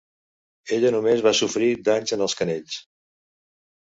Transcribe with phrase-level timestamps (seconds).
[0.77, 2.81] Ella només va sofrir danys en els canells.